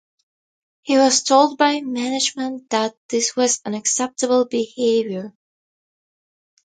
[0.81, 5.35] He was told by management that this was unacceptable behaviour.